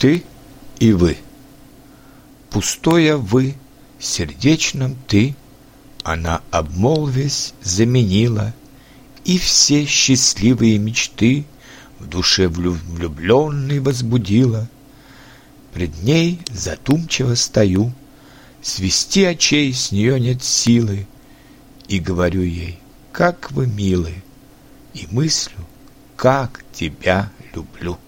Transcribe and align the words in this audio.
ты 0.00 0.24
и 0.80 0.92
вы. 0.92 1.18
Пустое 2.48 3.16
вы, 3.16 3.54
сердечном 4.00 4.96
ты, 5.06 5.36
Она 6.02 6.40
обмолвясь 6.50 7.52
заменила, 7.62 8.54
И 9.24 9.38
все 9.38 9.84
счастливые 9.84 10.78
мечты 10.78 11.44
В 11.98 12.06
душе 12.08 12.48
влюбленной 12.48 13.78
возбудила. 13.78 14.68
Пред 15.74 16.02
ней 16.02 16.40
задумчиво 16.50 17.34
стою, 17.34 17.92
Свести 18.62 19.24
очей 19.24 19.72
с 19.72 19.92
нее 19.92 20.18
нет 20.18 20.42
силы, 20.42 21.06
И 21.88 22.00
говорю 22.00 22.42
ей, 22.42 22.78
как 23.12 23.52
вы 23.52 23.66
милы, 23.66 24.14
И 24.94 25.06
мыслю, 25.10 25.58
как 26.16 26.64
тебя 26.72 27.30
люблю. 27.54 27.98